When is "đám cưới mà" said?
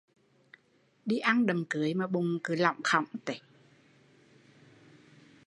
1.45-2.07